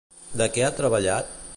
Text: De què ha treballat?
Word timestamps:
De 0.41 0.47
què 0.55 0.65
ha 0.69 0.73
treballat? 0.81 1.35